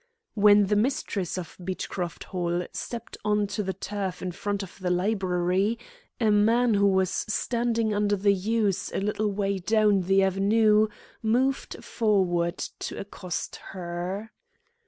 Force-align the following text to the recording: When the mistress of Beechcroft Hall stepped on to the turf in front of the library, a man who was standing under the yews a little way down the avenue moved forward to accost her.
When 0.33 0.65
the 0.65 0.75
mistress 0.75 1.37
of 1.37 1.55
Beechcroft 1.63 2.23
Hall 2.23 2.65
stepped 2.73 3.17
on 3.23 3.45
to 3.45 3.61
the 3.61 3.75
turf 3.75 4.19
in 4.23 4.31
front 4.31 4.63
of 4.63 4.79
the 4.79 4.89
library, 4.89 5.77
a 6.19 6.31
man 6.31 6.73
who 6.73 6.87
was 6.87 7.11
standing 7.29 7.93
under 7.93 8.15
the 8.15 8.33
yews 8.33 8.91
a 8.95 8.99
little 8.99 9.31
way 9.31 9.59
down 9.59 10.01
the 10.01 10.23
avenue 10.23 10.87
moved 11.21 11.83
forward 11.85 12.57
to 12.57 12.97
accost 12.99 13.57
her. 13.57 14.31